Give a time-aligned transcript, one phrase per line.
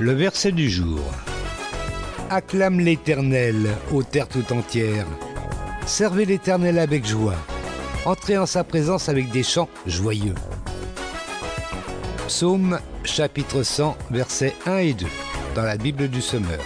[0.00, 1.00] Le verset du jour.
[2.30, 5.06] Acclame l'Éternel, ô terre tout entière.
[5.86, 7.36] Servez l'Éternel avec joie.
[8.04, 10.34] Entrez en sa présence avec des chants joyeux.
[12.26, 15.06] Psaume chapitre 100 versets 1 et 2
[15.54, 16.60] dans la Bible du Semeur.